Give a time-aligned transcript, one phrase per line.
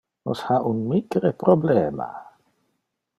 [0.27, 2.09] Nos ha un micre problema.